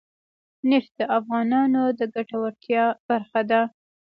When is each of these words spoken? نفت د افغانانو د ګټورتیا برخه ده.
نفت 0.69 0.91
د 0.99 1.01
افغانانو 1.17 1.81
د 1.99 2.01
ګټورتیا 2.15 2.85
برخه 3.09 3.41
ده. 3.49 3.61